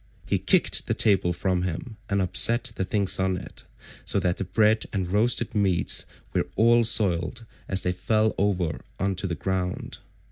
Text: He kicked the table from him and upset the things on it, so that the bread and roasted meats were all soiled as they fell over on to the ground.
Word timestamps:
He 0.25 0.39
kicked 0.39 0.87
the 0.87 0.95
table 0.95 1.31
from 1.31 1.61
him 1.61 1.95
and 2.09 2.23
upset 2.23 2.71
the 2.73 2.83
things 2.85 3.19
on 3.19 3.37
it, 3.37 3.65
so 4.03 4.19
that 4.19 4.37
the 4.37 4.43
bread 4.43 4.85
and 4.91 5.07
roasted 5.11 5.53
meats 5.53 6.07
were 6.33 6.47
all 6.55 6.83
soiled 6.83 7.45
as 7.69 7.83
they 7.83 7.91
fell 7.91 8.33
over 8.39 8.81
on 8.99 9.13
to 9.17 9.27
the 9.27 9.35
ground. 9.35 9.99